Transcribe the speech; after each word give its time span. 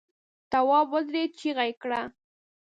تواب 0.51 0.87
ودرېد، 0.93 1.31
چيغه 1.39 1.63
يې 1.69 1.73
کړه! 1.81 2.01